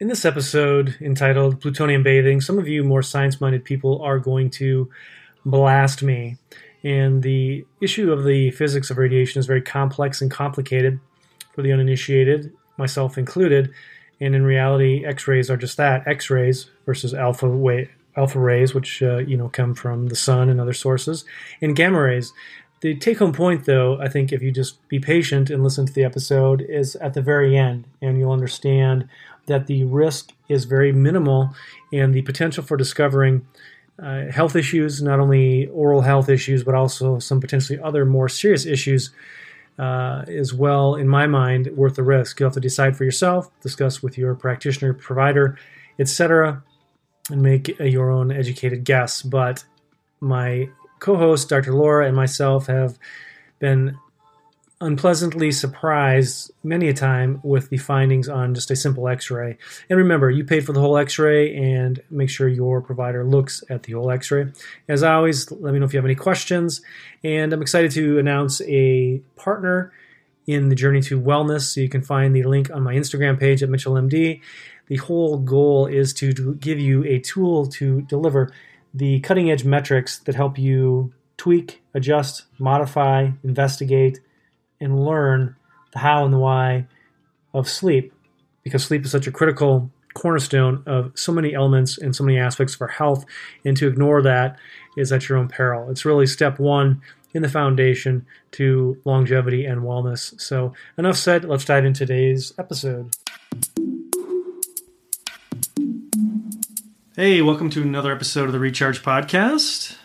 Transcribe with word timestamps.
In 0.00 0.08
this 0.08 0.24
episode 0.24 0.96
entitled 1.00 1.60
Plutonium 1.60 2.02
Bathing, 2.02 2.40
some 2.40 2.58
of 2.58 2.66
you 2.66 2.82
more 2.82 3.00
science 3.00 3.40
minded 3.40 3.64
people 3.64 4.02
are 4.02 4.18
going 4.18 4.50
to 4.50 4.90
blast 5.46 6.02
me. 6.02 6.36
And 6.82 7.22
the 7.22 7.64
issue 7.80 8.10
of 8.10 8.24
the 8.24 8.50
physics 8.50 8.90
of 8.90 8.98
radiation 8.98 9.38
is 9.38 9.46
very 9.46 9.62
complex 9.62 10.20
and 10.20 10.32
complicated 10.32 10.98
for 11.54 11.62
the 11.62 11.72
uninitiated, 11.72 12.52
myself 12.76 13.16
included. 13.16 13.72
And 14.20 14.34
in 14.34 14.42
reality, 14.42 15.04
X 15.06 15.28
rays 15.28 15.48
are 15.48 15.56
just 15.56 15.76
that 15.76 16.08
X 16.08 16.28
rays 16.28 16.68
versus 16.86 17.14
alpha, 17.14 17.48
wa- 17.48 17.84
alpha 18.16 18.40
rays, 18.40 18.74
which 18.74 19.00
uh, 19.00 19.18
you 19.18 19.36
know 19.36 19.48
come 19.48 19.76
from 19.76 20.08
the 20.08 20.16
sun 20.16 20.48
and 20.48 20.60
other 20.60 20.72
sources, 20.72 21.24
and 21.62 21.76
gamma 21.76 22.00
rays. 22.00 22.32
The 22.80 22.96
take 22.96 23.18
home 23.18 23.32
point, 23.32 23.64
though, 23.64 23.98
I 24.00 24.08
think 24.08 24.32
if 24.32 24.42
you 24.42 24.50
just 24.50 24.86
be 24.88 24.98
patient 24.98 25.50
and 25.50 25.62
listen 25.62 25.86
to 25.86 25.92
the 25.92 26.04
episode, 26.04 26.60
is 26.68 26.96
at 26.96 27.14
the 27.14 27.22
very 27.22 27.56
end, 27.56 27.86
and 28.02 28.18
you'll 28.18 28.32
understand 28.32 29.08
that 29.46 29.66
the 29.66 29.84
risk 29.84 30.32
is 30.48 30.64
very 30.64 30.92
minimal 30.92 31.54
and 31.92 32.14
the 32.14 32.22
potential 32.22 32.62
for 32.62 32.76
discovering 32.76 33.46
uh, 34.02 34.26
health 34.30 34.56
issues, 34.56 35.02
not 35.02 35.20
only 35.20 35.68
oral 35.68 36.00
health 36.00 36.28
issues, 36.28 36.64
but 36.64 36.74
also 36.74 37.18
some 37.18 37.40
potentially 37.40 37.78
other 37.80 38.04
more 38.04 38.28
serious 38.28 38.66
issues, 38.66 39.10
uh, 39.78 40.24
is 40.26 40.52
well, 40.52 40.94
in 40.94 41.08
my 41.08 41.26
mind, 41.26 41.68
worth 41.76 41.96
the 41.96 42.02
risk. 42.02 42.38
You'll 42.38 42.48
have 42.48 42.54
to 42.54 42.60
decide 42.60 42.96
for 42.96 43.04
yourself, 43.04 43.50
discuss 43.60 44.02
with 44.02 44.18
your 44.18 44.34
practitioner, 44.34 44.94
provider, 44.94 45.58
etc., 45.98 46.62
and 47.30 47.40
make 47.40 47.78
your 47.78 48.10
own 48.10 48.30
educated 48.30 48.84
guess. 48.84 49.22
But 49.22 49.64
my 50.20 50.68
co 50.98 51.16
host, 51.16 51.48
Dr. 51.48 51.72
Laura, 51.72 52.06
and 52.06 52.16
myself 52.16 52.66
have 52.66 52.98
been 53.58 53.98
unpleasantly 54.84 55.50
surprised 55.50 56.52
many 56.62 56.88
a 56.88 56.94
time 56.94 57.40
with 57.42 57.70
the 57.70 57.78
findings 57.78 58.28
on 58.28 58.54
just 58.54 58.70
a 58.70 58.76
simple 58.76 59.08
x-ray. 59.08 59.56
And 59.88 59.98
remember 59.98 60.30
you 60.30 60.44
paid 60.44 60.66
for 60.66 60.72
the 60.72 60.80
whole 60.80 60.96
x-ray 60.98 61.54
and 61.56 62.00
make 62.10 62.28
sure 62.28 62.48
your 62.48 62.80
provider 62.80 63.24
looks 63.24 63.64
at 63.70 63.84
the 63.84 63.92
whole 63.92 64.10
x-ray. 64.10 64.52
As 64.88 65.02
always 65.02 65.50
let 65.50 65.72
me 65.72 65.78
know 65.78 65.86
if 65.86 65.94
you 65.94 65.98
have 65.98 66.04
any 66.04 66.14
questions. 66.14 66.82
And 67.22 67.52
i'm 67.52 67.62
excited 67.62 67.90
to 67.92 68.18
announce 68.18 68.60
a 68.62 69.22
partner 69.36 69.92
in 70.46 70.68
the 70.68 70.74
journey 70.74 71.00
to 71.02 71.20
wellness. 71.20 71.72
So 71.72 71.80
you 71.80 71.88
can 71.88 72.02
find 72.02 72.36
the 72.36 72.42
link 72.42 72.70
on 72.70 72.82
my 72.82 72.94
instagram 72.94 73.40
page 73.40 73.62
at 73.62 73.70
mitchellmd 73.70 74.40
the 74.86 74.96
whole 74.96 75.38
goal 75.38 75.86
is 75.86 76.12
to 76.14 76.54
give 76.56 76.78
you 76.78 77.04
a 77.04 77.18
tool 77.18 77.66
to 77.66 78.02
deliver 78.02 78.52
the 78.92 79.20
cutting 79.20 79.50
edge 79.50 79.64
metrics 79.64 80.18
that 80.20 80.34
help 80.34 80.58
you 80.58 81.12
tweak 81.36 81.82
adjust 81.94 82.44
modify 82.58 83.30
investigate 83.42 84.20
and 84.80 85.04
learn 85.04 85.56
the 85.92 85.98
how 86.00 86.24
and 86.24 86.32
the 86.32 86.38
why 86.38 86.86
of 87.52 87.68
sleep 87.68 88.12
because 88.62 88.84
sleep 88.84 89.04
is 89.04 89.10
such 89.10 89.26
a 89.26 89.32
critical 89.32 89.90
cornerstone 90.14 90.82
of 90.86 91.12
so 91.14 91.32
many 91.32 91.54
elements 91.54 91.98
and 91.98 92.14
so 92.14 92.24
many 92.24 92.38
aspects 92.38 92.74
of 92.74 92.82
our 92.82 92.88
health 92.88 93.24
and 93.64 93.76
to 93.76 93.86
ignore 93.86 94.22
that 94.22 94.58
is 94.96 95.12
at 95.12 95.28
your 95.28 95.38
own 95.38 95.48
peril. 95.48 95.90
It's 95.90 96.04
really 96.04 96.26
step 96.26 96.58
one 96.58 97.02
in 97.32 97.42
the 97.42 97.48
foundation 97.48 98.24
to 98.52 98.96
longevity 99.04 99.64
and 99.64 99.82
wellness. 99.82 100.40
So 100.40 100.72
enough 100.96 101.16
said. 101.16 101.44
Let's 101.44 101.64
dive 101.64 101.84
into 101.84 102.06
today's 102.06 102.54
episode. 102.58 103.14
Hey 107.16 107.42
welcome 107.42 107.70
to 107.70 107.82
another 107.82 108.12
episode 108.12 108.46
of 108.46 108.52
the 108.52 108.58
recharge 108.58 109.02
podcast. 109.02 109.96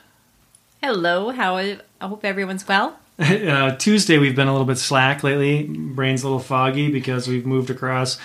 Hello, 0.82 1.32
how 1.32 1.58
I 1.58 1.80
hope 2.02 2.24
everyone's 2.24 2.68
well. 2.68 3.00
uh, 3.50 3.76
Tuesday 3.76 4.18
we've 4.18 4.36
been 4.36 4.48
a 4.48 4.52
little 4.54 4.66
bit 4.66 4.78
slack 4.78 5.24
lately. 5.24 5.64
Brain's 5.64 6.24
a 6.24 6.26
little 6.26 6.40
foggy 6.40 6.90
because 6.90 7.28
we've 7.28 7.46
moved 7.46 7.70
across 7.70 8.18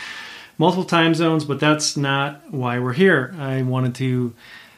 multiple 0.57 0.85
time 0.85 1.17
zones, 1.17 1.45
but 1.45 1.59
that's 1.59 1.97
not 1.97 2.41
why 2.53 2.79
we're 2.79 2.93
here. 2.93 3.35
I 3.37 3.63
wanted 3.63 3.97
to 3.97 4.33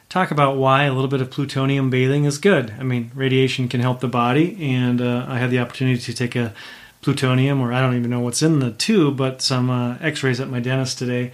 talk 0.08 0.30
about 0.30 0.56
why 0.56 0.84
a 0.84 0.92
little 0.94 1.10
bit 1.10 1.20
of 1.20 1.30
plutonium 1.30 1.90
bathing 1.90 2.24
is 2.24 2.38
good. 2.38 2.72
I 2.80 2.82
mean, 2.82 3.10
radiation 3.14 3.68
can 3.68 3.82
help 3.82 4.00
the 4.00 4.08
body, 4.08 4.56
and 4.58 5.02
uh, 5.02 5.26
I 5.28 5.36
had 5.38 5.50
the 5.50 5.58
opportunity 5.58 6.00
to 6.00 6.14
take 6.14 6.34
a 6.34 6.54
plutonium, 7.02 7.60
or 7.60 7.74
I 7.74 7.82
don't 7.82 7.96
even 7.96 8.08
know 8.08 8.20
what's 8.20 8.40
in 8.40 8.60
the 8.60 8.70
tube, 8.70 9.18
but 9.18 9.42
some 9.42 9.68
uh, 9.68 9.98
X-rays 10.00 10.40
at 10.40 10.48
my 10.48 10.60
dentist 10.60 10.98
today. 10.98 11.30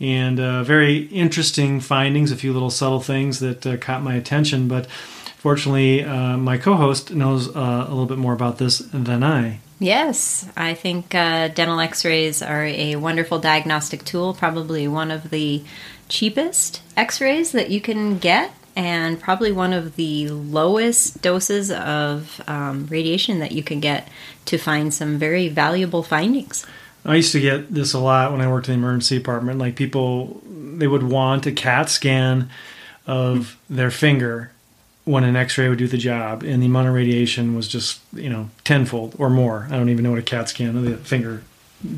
And 0.00 0.40
uh, 0.40 0.64
very 0.64 1.02
interesting 1.04 1.78
findings, 1.78 2.32
a 2.32 2.36
few 2.36 2.52
little 2.52 2.70
subtle 2.70 3.00
things 3.00 3.38
that 3.38 3.64
uh, 3.64 3.76
caught 3.76 4.02
my 4.02 4.14
attention, 4.16 4.66
but 4.66 4.88
Fortunately, 5.46 6.02
uh, 6.02 6.36
my 6.36 6.58
co 6.58 6.74
host 6.74 7.14
knows 7.14 7.54
uh, 7.54 7.84
a 7.86 7.90
little 7.90 8.06
bit 8.06 8.18
more 8.18 8.32
about 8.32 8.58
this 8.58 8.78
than 8.78 9.22
I. 9.22 9.60
Yes, 9.78 10.48
I 10.56 10.74
think 10.74 11.14
uh, 11.14 11.46
dental 11.46 11.78
x 11.78 12.04
rays 12.04 12.42
are 12.42 12.64
a 12.64 12.96
wonderful 12.96 13.38
diagnostic 13.38 14.04
tool, 14.04 14.34
probably 14.34 14.88
one 14.88 15.12
of 15.12 15.30
the 15.30 15.62
cheapest 16.08 16.82
x 16.96 17.20
rays 17.20 17.52
that 17.52 17.70
you 17.70 17.80
can 17.80 18.18
get, 18.18 18.54
and 18.74 19.20
probably 19.20 19.52
one 19.52 19.72
of 19.72 19.94
the 19.94 20.30
lowest 20.30 21.22
doses 21.22 21.70
of 21.70 22.40
um, 22.48 22.88
radiation 22.88 23.38
that 23.38 23.52
you 23.52 23.62
can 23.62 23.78
get 23.78 24.08
to 24.46 24.58
find 24.58 24.92
some 24.92 25.16
very 25.16 25.46
valuable 25.46 26.02
findings. 26.02 26.66
I 27.04 27.14
used 27.14 27.30
to 27.30 27.40
get 27.40 27.72
this 27.72 27.94
a 27.94 28.00
lot 28.00 28.32
when 28.32 28.40
I 28.40 28.50
worked 28.50 28.68
in 28.68 28.80
the 28.80 28.84
emergency 28.84 29.18
department. 29.18 29.60
Like 29.60 29.76
people, 29.76 30.42
they 30.44 30.88
would 30.88 31.04
want 31.04 31.46
a 31.46 31.52
CAT 31.52 31.88
scan 31.88 32.50
of 33.06 33.56
their 33.70 33.92
finger 33.92 34.50
when 35.06 35.24
an 35.24 35.36
x-ray 35.36 35.68
would 35.68 35.78
do 35.78 35.86
the 35.86 35.96
job 35.96 36.42
and 36.42 36.60
the 36.60 36.66
amount 36.66 36.88
of 36.88 36.92
radiation 36.92 37.54
was 37.54 37.66
just 37.66 38.00
you 38.12 38.28
know 38.28 38.50
tenfold 38.64 39.14
or 39.18 39.30
more 39.30 39.66
i 39.70 39.76
don't 39.76 39.88
even 39.88 40.04
know 40.04 40.10
what 40.10 40.18
a 40.18 40.22
cat 40.22 40.48
scan 40.48 40.76
of 40.76 40.82
the 40.82 40.96
finger 40.98 41.42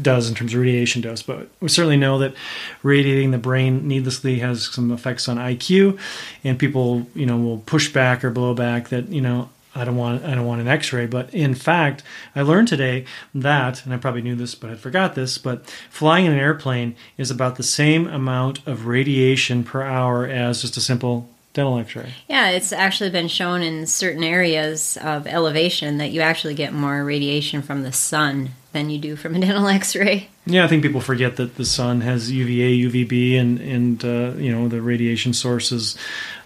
does 0.02 0.28
in 0.28 0.34
terms 0.34 0.54
of 0.54 0.60
radiation 0.60 1.00
dose 1.02 1.22
but 1.22 1.48
we 1.60 1.68
certainly 1.68 1.96
know 1.96 2.18
that 2.18 2.34
radiating 2.82 3.30
the 3.30 3.38
brain 3.38 3.88
needlessly 3.88 4.38
has 4.38 4.66
some 4.72 4.92
effects 4.92 5.28
on 5.28 5.36
iq 5.36 5.98
and 6.44 6.58
people 6.58 7.06
you 7.14 7.26
know 7.26 7.38
will 7.38 7.58
push 7.58 7.92
back 7.92 8.22
or 8.22 8.30
blow 8.30 8.54
back 8.54 8.88
that 8.90 9.08
you 9.08 9.20
know 9.20 9.48
I 9.74 9.84
don't 9.84 9.96
want 9.96 10.24
I 10.24 10.34
don't 10.34 10.46
want 10.46 10.60
an 10.60 10.66
X-ray, 10.66 11.06
but 11.06 11.32
in 11.32 11.54
fact, 11.54 12.02
I 12.34 12.42
learned 12.42 12.66
today 12.66 13.04
that, 13.32 13.84
and 13.84 13.94
I 13.94 13.96
probably 13.96 14.22
knew 14.22 14.34
this, 14.34 14.56
but 14.56 14.70
I 14.70 14.74
forgot 14.74 15.14
this. 15.14 15.38
But 15.38 15.66
flying 15.88 16.24
in 16.24 16.32
an 16.32 16.38
airplane 16.38 16.96
is 17.16 17.30
about 17.30 17.56
the 17.56 17.62
same 17.62 18.08
amount 18.08 18.66
of 18.66 18.86
radiation 18.86 19.62
per 19.62 19.82
hour 19.82 20.26
as 20.26 20.62
just 20.62 20.76
a 20.76 20.80
simple 20.80 21.28
dental 21.58 21.78
x-ray. 21.78 22.14
Yeah, 22.28 22.50
it's 22.50 22.72
actually 22.72 23.10
been 23.10 23.26
shown 23.26 23.62
in 23.62 23.86
certain 23.86 24.22
areas 24.22 24.96
of 25.02 25.26
elevation 25.26 25.98
that 25.98 26.12
you 26.12 26.20
actually 26.20 26.54
get 26.54 26.72
more 26.72 27.04
radiation 27.04 27.62
from 27.62 27.82
the 27.82 27.92
sun 27.92 28.50
than 28.72 28.90
you 28.90 28.98
do 28.98 29.16
from 29.16 29.34
a 29.34 29.40
dental 29.40 29.66
x-ray. 29.66 30.28
Yeah, 30.46 30.64
I 30.64 30.68
think 30.68 30.84
people 30.84 31.00
forget 31.00 31.36
that 31.36 31.56
the 31.56 31.64
sun 31.64 32.00
has 32.02 32.30
UVA, 32.30 32.88
UVB, 32.88 33.38
and 33.38 33.60
and 33.60 34.04
uh, 34.04 34.38
you 34.38 34.52
know 34.52 34.68
the 34.68 34.80
radiation 34.80 35.34
sources. 35.34 35.96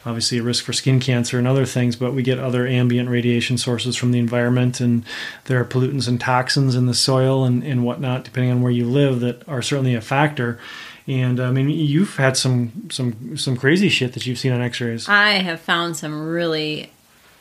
Obviously, 0.04 0.38
a 0.38 0.42
risk 0.42 0.64
for 0.64 0.72
skin 0.72 0.98
cancer 0.98 1.38
and 1.38 1.46
other 1.46 1.66
things, 1.66 1.94
but 1.94 2.12
we 2.12 2.22
get 2.22 2.40
other 2.40 2.66
ambient 2.66 3.08
radiation 3.08 3.56
sources 3.58 3.94
from 3.94 4.10
the 4.10 4.18
environment, 4.18 4.80
and 4.80 5.04
there 5.44 5.60
are 5.60 5.64
pollutants 5.64 6.08
and 6.08 6.20
toxins 6.20 6.74
in 6.74 6.86
the 6.86 6.94
soil 6.94 7.44
and, 7.44 7.62
and 7.62 7.84
whatnot, 7.84 8.24
depending 8.24 8.50
on 8.50 8.62
where 8.62 8.72
you 8.72 8.84
live, 8.84 9.20
that 9.20 9.46
are 9.46 9.62
certainly 9.62 9.94
a 9.94 10.00
factor. 10.00 10.58
And 11.06 11.40
I 11.40 11.50
mean, 11.50 11.68
you've 11.68 12.16
had 12.16 12.36
some 12.36 12.88
some 12.90 13.36
some 13.36 13.56
crazy 13.56 13.88
shit 13.88 14.12
that 14.14 14.26
you've 14.26 14.38
seen 14.38 14.52
on 14.52 14.60
X-rays. 14.60 15.08
I 15.08 15.32
have 15.32 15.60
found 15.60 15.96
some 15.96 16.28
really 16.28 16.92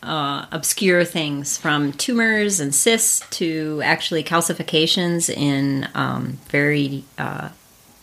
uh, 0.03 0.45
obscure 0.51 1.05
things 1.05 1.57
from 1.57 1.93
tumors 1.93 2.59
and 2.59 2.73
cysts 2.73 3.27
to 3.37 3.81
actually 3.83 4.23
calcifications 4.23 5.29
in 5.29 5.87
um, 5.93 6.39
very 6.49 7.03
uh, 7.17 7.49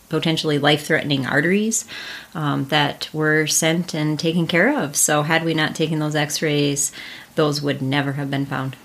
potentially 0.07 0.57
life 0.57 0.85
threatening 0.85 1.25
arteries 1.25 1.85
um, 2.33 2.65
that 2.65 3.09
were 3.13 3.45
sent 3.47 3.93
and 3.93 4.19
taken 4.19 4.47
care 4.47 4.81
of. 4.81 4.95
So, 4.95 5.23
had 5.23 5.43
we 5.43 5.53
not 5.53 5.75
taken 5.75 5.99
those 5.99 6.15
x 6.15 6.41
rays, 6.41 6.91
those 7.35 7.61
would 7.61 7.81
never 7.81 8.13
have 8.13 8.31
been 8.31 8.45
found. 8.45 8.75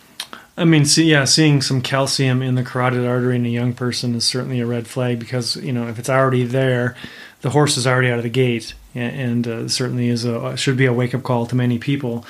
I 0.56 0.65
mean, 0.65 0.84
see, 0.84 1.10
yeah, 1.10 1.25
seeing 1.25 1.62
some 1.62 1.82
calcium 1.82 2.41
in 2.41 2.54
the 2.54 2.62
carotid 2.62 3.04
artery 3.04 3.37
in 3.37 3.44
a 3.44 3.48
young 3.48 3.72
person 3.72 4.15
is 4.15 4.25
certainly 4.25 4.60
a 4.60 4.66
red 4.66 4.87
flag 4.87 5.19
because 5.19 5.56
you 5.56 5.72
know 5.72 5.88
if 5.88 5.98
it's 5.98 6.09
already 6.09 6.44
there, 6.44 6.97
the 7.41 7.50
horse 7.50 7.76
is 7.76 7.87
already 7.87 8.08
out 8.08 8.19
of 8.19 8.23
the 8.23 8.31
gate, 8.31 8.75
and, 8.94 9.49
uh, 9.49 9.69
certainly 9.69 10.08
is 10.08 10.25
a 10.25 10.56
should 10.56 10.76
be 10.76 10.87
a 10.87 10.93
wake 10.93 11.14
up 11.14 11.25
call 11.25 11.46
to 11.46 11.56
many 11.56 11.78
people. 11.78 12.25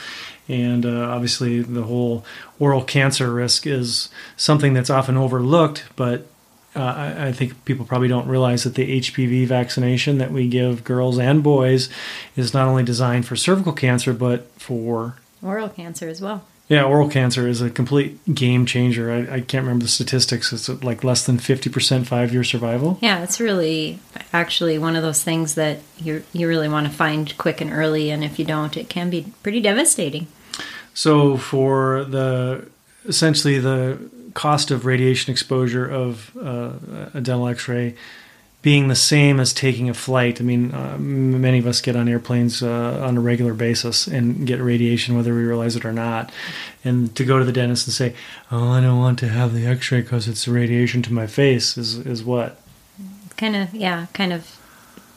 And 0.48 0.84
uh, 0.84 1.08
obviously, 1.08 1.62
the 1.62 1.82
whole 1.82 2.24
oral 2.58 2.82
cancer 2.82 3.32
risk 3.32 3.66
is 3.66 4.08
something 4.36 4.74
that's 4.74 4.90
often 4.90 5.16
overlooked, 5.16 5.84
but 5.96 6.26
uh, 6.76 6.80
I, 6.80 7.26
I, 7.28 7.32
think 7.32 7.64
people 7.64 7.86
probably 7.86 8.08
don't 8.08 8.26
realize 8.26 8.64
that 8.64 8.74
the 8.74 9.00
HPV 9.00 9.46
vaccination 9.46 10.18
that 10.18 10.32
we 10.32 10.48
give 10.48 10.82
girls 10.82 11.18
and 11.18 11.42
boys 11.42 11.88
is 12.36 12.52
not 12.52 12.66
only 12.66 12.82
designed 12.82 13.26
for 13.26 13.36
cervical 13.36 13.72
cancer, 13.72 14.12
but 14.12 14.48
for 14.60 15.16
oral 15.40 15.68
cancer 15.68 16.08
as 16.08 16.20
well. 16.20 16.44
Yeah, 16.66 16.84
oral 16.84 17.10
cancer 17.10 17.46
is 17.46 17.60
a 17.60 17.68
complete 17.68 18.34
game 18.34 18.64
changer. 18.64 19.12
I, 19.12 19.34
I 19.34 19.40
can't 19.40 19.64
remember 19.64 19.84
the 19.84 19.90
statistics. 19.90 20.50
It's 20.52 20.68
like 20.82 21.04
less 21.04 21.26
than 21.26 21.36
50% 21.36 22.06
five 22.06 22.32
year 22.32 22.42
survival. 22.42 22.98
Yeah, 23.02 23.22
it's 23.22 23.38
really 23.38 23.98
actually 24.32 24.78
one 24.78 24.96
of 24.96 25.02
those 25.02 25.22
things 25.22 25.54
that 25.56 25.80
you 25.98 26.24
you 26.32 26.48
really 26.48 26.68
want 26.68 26.86
to 26.86 26.92
find 26.92 27.36
quick 27.36 27.60
and 27.60 27.70
early. 27.70 28.10
And 28.10 28.24
if 28.24 28.38
you 28.38 28.46
don't, 28.46 28.76
it 28.76 28.88
can 28.88 29.10
be 29.10 29.32
pretty 29.42 29.60
devastating. 29.60 30.26
So, 30.94 31.36
for 31.36 32.04
the 32.04 32.66
essentially 33.06 33.58
the 33.58 33.98
cost 34.32 34.70
of 34.70 34.86
radiation 34.86 35.32
exposure 35.32 35.86
of 35.86 36.34
uh, 36.36 36.72
a 37.12 37.20
dental 37.20 37.46
x 37.46 37.68
ray, 37.68 37.94
being 38.64 38.88
the 38.88 38.96
same 38.96 39.38
as 39.40 39.52
taking 39.52 39.90
a 39.90 39.94
flight. 39.94 40.40
I 40.40 40.44
mean, 40.44 40.72
uh, 40.72 40.96
many 40.98 41.58
of 41.58 41.66
us 41.66 41.82
get 41.82 41.96
on 41.96 42.08
airplanes 42.08 42.62
uh, 42.62 42.98
on 43.06 43.18
a 43.18 43.20
regular 43.20 43.52
basis 43.52 44.06
and 44.06 44.46
get 44.46 44.58
radiation 44.58 45.14
whether 45.14 45.34
we 45.34 45.42
realize 45.42 45.76
it 45.76 45.84
or 45.84 45.92
not. 45.92 46.32
And 46.82 47.14
to 47.14 47.26
go 47.26 47.38
to 47.38 47.44
the 47.44 47.52
dentist 47.52 47.86
and 47.86 47.92
say, 47.92 48.14
"Oh, 48.50 48.70
I 48.70 48.80
don't 48.80 48.98
want 48.98 49.18
to 49.18 49.28
have 49.28 49.52
the 49.52 49.66
X-ray 49.66 50.00
because 50.00 50.26
it's 50.26 50.48
radiation 50.48 51.02
to 51.02 51.12
my 51.12 51.26
face," 51.26 51.76
is 51.76 51.98
is 52.06 52.24
what? 52.24 52.58
Kind 53.36 53.54
of, 53.54 53.74
yeah, 53.74 54.06
kind 54.14 54.32
of 54.32 54.58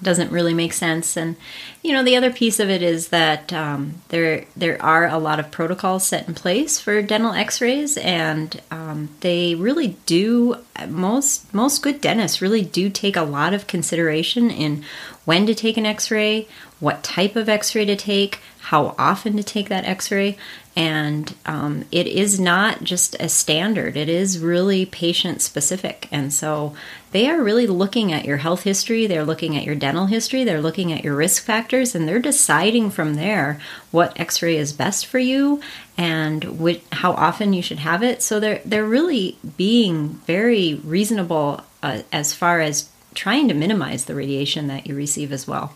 doesn't 0.02 0.32
really 0.32 0.54
make 0.54 0.74
sense. 0.74 1.18
And 1.18 1.36
you 1.82 1.94
know, 1.94 2.04
the 2.04 2.16
other 2.16 2.32
piece 2.32 2.60
of 2.60 2.70
it 2.70 2.82
is 2.82 3.10
that 3.10 3.52
um, 3.54 3.96
there 4.10 4.46
there 4.56 4.82
are 4.82 5.08
a 5.08 5.18
lot 5.18 5.40
of 5.40 5.52
protocols 5.52 6.08
set 6.08 6.28
in 6.28 6.34
place 6.34 6.80
for 6.80 7.02
dental 7.02 7.34
X-rays, 7.34 7.98
and 7.98 8.62
um, 8.72 9.10
they 9.22 9.56
really 9.56 9.98
do. 10.06 10.58
Most 10.88 11.54
most 11.54 11.82
good 11.82 12.02
dentists 12.02 12.42
really 12.42 12.64
do 12.64 12.90
take 12.90 13.16
a 13.16 13.24
lot 13.24 13.54
of 13.54 13.68
consideration 13.68 14.52
in 14.52 14.84
when 15.26 15.46
to 15.46 15.56
take 15.56 15.78
an 15.78 15.86
X-ray, 15.86 16.48
what 16.80 17.04
type 17.04 17.36
of 17.36 17.50
X-ray 17.50 17.86
to 17.86 17.96
take, 17.96 18.40
how 18.60 18.96
often 18.98 19.36
to 19.38 19.44
take 19.44 19.70
that 19.70 19.86
X-ray, 19.86 20.38
and 20.78 21.34
um, 21.48 21.86
it 21.92 22.06
is 22.06 22.40
not 22.40 22.84
just 22.84 23.16
a 23.20 23.30
standard. 23.30 23.98
It 23.98 24.10
is 24.10 24.38
really 24.38 24.86
patient 24.86 25.42
specific. 25.42 26.08
And 26.12 26.32
so 26.32 26.76
they 27.14 27.28
are 27.28 27.42
really 27.42 27.66
looking 27.66 28.14
at 28.14 28.26
your 28.26 28.38
health 28.38 28.62
history. 28.62 29.08
They're 29.08 29.26
looking 29.26 29.58
at 29.58 29.64
your 29.64 29.74
dental 29.74 30.06
history. 30.06 30.44
They're 30.44 30.62
looking 30.62 30.94
at 30.94 31.04
your 31.04 31.16
risk 31.16 31.42
factors. 31.42 31.96
And 31.96 32.08
they're 32.08 32.20
deciding 32.20 32.92
from 32.92 33.16
there 33.16 33.60
what 33.90 34.20
x-ray 34.20 34.56
is 34.56 34.72
best 34.72 35.08
for 35.08 35.18
you 35.18 35.62
and 35.98 36.44
which, 36.60 36.84
how 36.92 37.14
often 37.14 37.54
you 37.54 37.64
should 37.64 37.80
have 37.80 38.04
it. 38.04 38.22
So 38.22 38.40
they're 38.40 38.62
they're 38.64 38.86
really 38.86 39.40
being 39.58 40.10
very 40.28 40.76
reasonable 40.76 41.64
uh, 41.82 42.04
as 42.12 42.36
far 42.36 42.62
as 42.62 42.88
trying 43.16 43.48
to 43.48 43.56
minimize 43.56 44.06
the 44.06 44.14
radiation 44.14 44.68
that 44.68 44.86
you 44.86 44.94
receive 44.94 45.32
as 45.32 45.48
well 45.48 45.74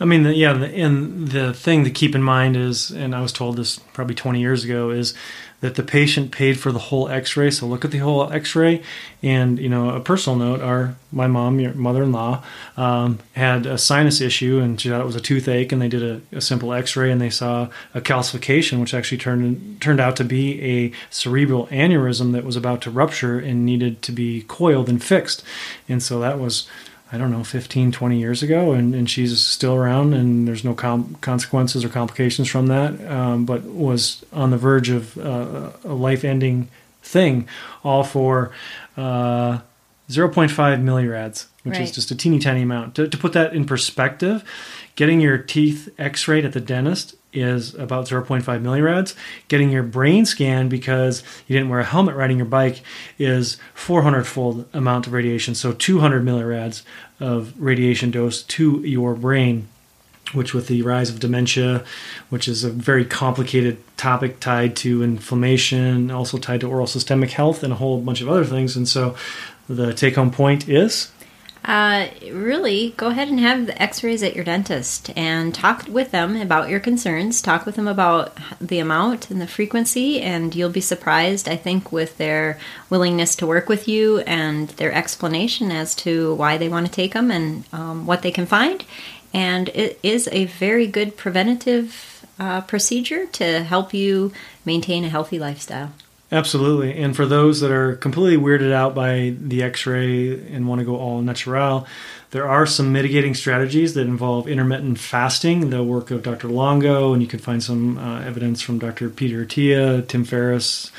I 0.00 0.06
mean, 0.06 0.22
the, 0.22 0.34
yeah, 0.34 0.54
the, 0.54 0.66
and 0.66 1.28
the 1.28 1.52
thing 1.52 1.84
to 1.84 1.90
keep 1.90 2.14
in 2.14 2.22
mind 2.22 2.56
is, 2.56 2.90
and 2.90 3.14
I 3.14 3.20
was 3.20 3.32
told 3.32 3.56
this 3.56 3.78
probably 3.92 4.14
20 4.14 4.40
years 4.40 4.64
ago, 4.64 4.90
is 4.90 5.14
that 5.60 5.74
the 5.74 5.82
patient 5.82 6.32
paid 6.32 6.58
for 6.58 6.72
the 6.72 6.78
whole 6.78 7.08
X-ray. 7.08 7.50
So 7.50 7.66
look 7.66 7.84
at 7.84 7.90
the 7.90 7.98
whole 7.98 8.32
X-ray, 8.32 8.82
and 9.22 9.58
you 9.58 9.68
know, 9.68 9.90
a 9.90 10.00
personal 10.00 10.38
note: 10.38 10.60
our 10.62 10.96
my 11.12 11.26
mom, 11.26 11.60
your 11.60 11.74
mother-in-law, 11.74 12.42
um, 12.76 13.18
had 13.34 13.66
a 13.66 13.76
sinus 13.76 14.20
issue, 14.20 14.58
and 14.58 14.80
she 14.80 14.88
thought 14.88 15.00
it 15.00 15.06
was 15.06 15.16
a 15.16 15.20
toothache, 15.20 15.70
and 15.70 15.82
they 15.82 15.88
did 15.88 16.02
a, 16.02 16.36
a, 16.36 16.40
simple 16.40 16.72
X-ray, 16.72 17.10
and 17.10 17.20
they 17.20 17.30
saw 17.30 17.68
a 17.94 18.00
calcification, 18.00 18.80
which 18.80 18.94
actually 18.94 19.18
turned 19.18 19.80
turned 19.80 20.00
out 20.00 20.16
to 20.16 20.24
be 20.24 20.62
a 20.62 20.92
cerebral 21.10 21.66
aneurysm 21.66 22.32
that 22.32 22.44
was 22.44 22.56
about 22.56 22.80
to 22.82 22.90
rupture 22.90 23.38
and 23.38 23.66
needed 23.66 24.00
to 24.02 24.12
be 24.12 24.42
coiled 24.48 24.88
and 24.88 25.04
fixed, 25.04 25.44
and 25.88 26.02
so 26.02 26.20
that 26.20 26.38
was 26.38 26.66
I 27.12 27.18
don't 27.18 27.32
know, 27.32 27.42
15, 27.42 27.90
20 27.90 28.18
years 28.18 28.42
ago, 28.42 28.72
and, 28.72 28.94
and 28.94 29.10
she's 29.10 29.42
still 29.42 29.74
around, 29.74 30.14
and 30.14 30.46
there's 30.46 30.64
no 30.64 30.74
com- 30.74 31.16
consequences 31.20 31.84
or 31.84 31.88
complications 31.88 32.48
from 32.48 32.68
that, 32.68 33.00
um, 33.10 33.44
but 33.44 33.64
was 33.64 34.24
on 34.32 34.50
the 34.50 34.56
verge 34.56 34.90
of 34.90 35.18
uh, 35.18 35.70
a 35.84 35.92
life 35.92 36.24
ending 36.24 36.68
thing, 37.02 37.48
all 37.82 38.04
for 38.04 38.52
uh, 38.96 39.58
0.5 40.08 40.50
millirads, 40.82 41.46
which 41.62 41.74
right. 41.74 41.82
is 41.82 41.92
just 41.92 42.10
a 42.10 42.14
teeny 42.14 42.38
tiny 42.38 42.62
amount. 42.62 42.94
To, 42.94 43.08
to 43.08 43.18
put 43.18 43.32
that 43.34 43.54
in 43.54 43.64
perspective, 43.64 44.44
getting 44.96 45.20
your 45.20 45.38
teeth 45.38 45.88
x 45.98 46.26
rayed 46.26 46.44
at 46.44 46.52
the 46.52 46.60
dentist 46.60 47.16
is 47.32 47.74
about 47.74 48.06
0.5 48.06 48.42
millirads. 48.42 49.14
Getting 49.48 49.70
your 49.70 49.82
brain 49.82 50.26
scanned 50.26 50.70
because 50.70 51.22
you 51.46 51.56
didn't 51.56 51.68
wear 51.68 51.80
a 51.80 51.84
helmet 51.84 52.16
riding 52.16 52.38
your 52.38 52.46
bike 52.46 52.82
is 53.18 53.56
400 53.74 54.24
fold 54.24 54.68
amount 54.72 55.06
of 55.06 55.12
radiation. 55.12 55.54
So 55.54 55.72
200 55.72 56.24
millirads 56.24 56.82
of 57.20 57.52
radiation 57.60 58.10
dose 58.10 58.42
to 58.42 58.80
your 58.80 59.14
brain, 59.14 59.68
which 60.32 60.54
with 60.54 60.66
the 60.66 60.82
rise 60.82 61.10
of 61.10 61.20
dementia, 61.20 61.84
which 62.30 62.48
is 62.48 62.64
a 62.64 62.70
very 62.70 63.04
complicated 63.04 63.78
topic 63.96 64.40
tied 64.40 64.74
to 64.76 65.02
inflammation, 65.02 66.10
also 66.10 66.38
tied 66.38 66.62
to 66.62 66.68
oral 66.68 66.86
systemic 66.86 67.30
health 67.30 67.62
and 67.62 67.72
a 67.72 67.76
whole 67.76 68.00
bunch 68.00 68.20
of 68.20 68.28
other 68.28 68.44
things. 68.44 68.76
And 68.76 68.88
so 68.88 69.14
the 69.68 69.94
take 69.94 70.16
home 70.16 70.30
point 70.30 70.68
is 70.68 71.12
uh, 71.64 72.08
really, 72.32 72.94
go 72.96 73.08
ahead 73.08 73.28
and 73.28 73.38
have 73.38 73.66
the 73.66 73.80
x 73.80 74.02
rays 74.02 74.22
at 74.22 74.34
your 74.34 74.44
dentist 74.44 75.10
and 75.14 75.54
talk 75.54 75.86
with 75.88 76.10
them 76.10 76.40
about 76.40 76.70
your 76.70 76.80
concerns. 76.80 77.42
Talk 77.42 77.66
with 77.66 77.76
them 77.76 77.86
about 77.86 78.36
the 78.60 78.78
amount 78.78 79.30
and 79.30 79.40
the 79.40 79.46
frequency, 79.46 80.20
and 80.22 80.54
you'll 80.54 80.70
be 80.70 80.80
surprised, 80.80 81.48
I 81.48 81.56
think, 81.56 81.92
with 81.92 82.16
their 82.16 82.58
willingness 82.88 83.36
to 83.36 83.46
work 83.46 83.68
with 83.68 83.86
you 83.86 84.20
and 84.20 84.68
their 84.70 84.92
explanation 84.92 85.70
as 85.70 85.94
to 85.96 86.34
why 86.34 86.56
they 86.56 86.68
want 86.68 86.86
to 86.86 86.92
take 86.92 87.12
them 87.12 87.30
and 87.30 87.64
um, 87.72 88.06
what 88.06 88.22
they 88.22 88.30
can 88.30 88.46
find. 88.46 88.84
And 89.34 89.68
it 89.70 90.00
is 90.02 90.28
a 90.32 90.46
very 90.46 90.86
good 90.86 91.16
preventative 91.16 92.24
uh, 92.38 92.62
procedure 92.62 93.26
to 93.26 93.62
help 93.64 93.92
you 93.92 94.32
maintain 94.64 95.04
a 95.04 95.10
healthy 95.10 95.38
lifestyle. 95.38 95.92
Absolutely. 96.32 96.96
And 96.96 97.16
for 97.16 97.26
those 97.26 97.60
that 97.60 97.72
are 97.72 97.96
completely 97.96 98.36
weirded 98.36 98.72
out 98.72 98.94
by 98.94 99.34
the 99.40 99.64
x 99.64 99.84
ray 99.84 100.32
and 100.52 100.68
want 100.68 100.78
to 100.78 100.84
go 100.84 100.96
all 100.96 101.20
natural, 101.22 101.86
there 102.30 102.48
are 102.48 102.66
some 102.66 102.92
mitigating 102.92 103.34
strategies 103.34 103.94
that 103.94 104.02
involve 104.02 104.46
intermittent 104.46 105.00
fasting, 105.00 105.70
the 105.70 105.82
work 105.82 106.12
of 106.12 106.22
Dr. 106.22 106.46
Longo, 106.46 107.12
and 107.12 107.20
you 107.20 107.26
can 107.26 107.40
find 107.40 107.60
some 107.60 107.98
uh, 107.98 108.20
evidence 108.20 108.62
from 108.62 108.78
Dr. 108.78 109.10
Peter 109.10 109.44
Attia, 109.44 110.06
Tim 110.06 110.24
Ferriss, 110.24 110.92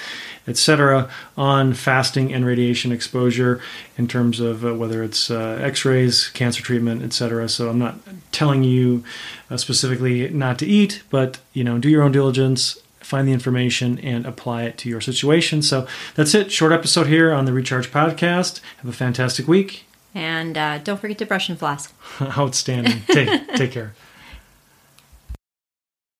etc., 0.47 1.09
on 1.37 1.73
fasting 1.73 2.33
and 2.33 2.45
radiation 2.45 2.91
exposure 2.91 3.61
in 3.97 4.09
terms 4.09 4.41
of 4.41 4.65
uh, 4.65 4.75
whether 4.75 5.01
it's 5.01 5.31
uh, 5.31 5.57
x 5.61 5.85
rays, 5.85 6.27
cancer 6.29 6.61
treatment, 6.61 7.03
etc. 7.03 7.47
So 7.47 7.69
I'm 7.69 7.79
not 7.79 7.95
telling 8.33 8.65
you 8.65 9.05
uh, 9.49 9.55
specifically 9.55 10.27
not 10.29 10.59
to 10.59 10.65
eat, 10.65 11.03
but 11.09 11.39
you 11.53 11.63
know, 11.63 11.77
do 11.77 11.87
your 11.87 12.03
own 12.03 12.11
diligence 12.11 12.77
find 13.01 13.27
the 13.27 13.31
information 13.33 13.99
and 13.99 14.25
apply 14.25 14.63
it 14.63 14.77
to 14.79 14.89
your 14.89 15.01
situation. 15.01 15.61
So 15.61 15.87
that's 16.15 16.33
it. 16.33 16.51
Short 16.51 16.71
episode 16.71 17.07
here 17.07 17.33
on 17.33 17.45
the 17.45 17.53
Recharge 17.53 17.91
Podcast. 17.91 18.61
Have 18.77 18.89
a 18.89 18.93
fantastic 18.93 19.47
week. 19.47 19.85
And 20.13 20.57
uh, 20.57 20.79
don't 20.79 20.99
forget 20.99 21.17
to 21.19 21.25
brush 21.25 21.49
and 21.49 21.57
floss. 21.57 21.93
Outstanding. 22.21 23.01
Take, 23.07 23.55
take 23.55 23.71
care. 23.71 23.93